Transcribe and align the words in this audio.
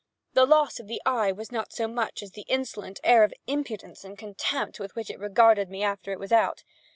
The 0.33 0.47
loss 0.47 0.79
of 0.79 0.87
the 0.87 0.99
eye 1.05 1.31
was 1.31 1.51
not 1.51 1.71
so 1.73 1.87
much 1.87 2.23
as 2.23 2.31
the 2.31 2.41
insolent 2.47 2.99
air 3.03 3.23
of 3.23 3.35
independence 3.45 4.03
and 4.03 4.17
contempt 4.17 4.79
with 4.79 4.95
which 4.95 5.11
it 5.11 5.19
regarded 5.19 5.69
me 5.69 5.83
after 5.83 6.11
it 6.11 6.17
was 6.19 6.31
out. 6.31 6.63